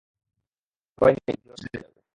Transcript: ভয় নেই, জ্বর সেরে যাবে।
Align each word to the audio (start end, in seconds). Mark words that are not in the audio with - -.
ভয় 0.97 1.15
নেই, 1.17 1.37
জ্বর 1.45 1.57
সেরে 1.61 1.79
যাবে। 1.83 1.99